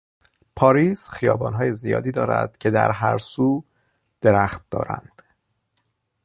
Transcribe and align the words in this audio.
پاریس 0.55 1.09
خیابانهای 1.09 1.73
زیادی 1.75 2.11
دارد 2.11 2.57
که 2.57 2.71
در 2.71 2.91
هر 2.91 3.17
سو 3.17 3.63
درخت 4.21 4.69
دارند. 4.69 5.21